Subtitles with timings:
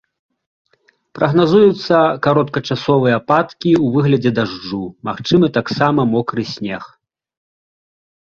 [1.17, 1.97] Прагназуюцца
[2.27, 6.83] кароткачасовыя ападкі ў выглядзе дажджу, магчымы таксама мокры снег.